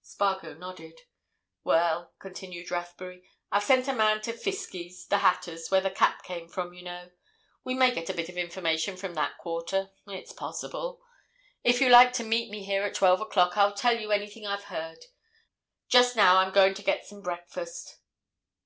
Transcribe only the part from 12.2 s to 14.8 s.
meet me here at twelve o'clock I'll tell you anything I've